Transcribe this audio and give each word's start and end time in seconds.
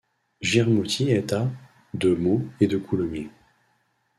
Giremoutiers 0.41 1.11
est 1.11 1.31
à 1.31 1.47
de 1.93 2.15
Meaux 2.15 2.43
et 2.59 2.65
de 2.65 2.79
Coulommiers. 2.79 3.29